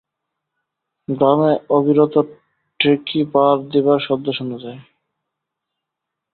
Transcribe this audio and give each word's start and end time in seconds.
গ্রামে 1.07 1.51
অবিরত 1.69 2.15
টেকি 2.79 3.21
পাড় 3.33 3.59
দিবার 3.71 3.99
শব্দ 4.07 4.25
শোনা 4.37 4.57
যায়। 4.63 4.79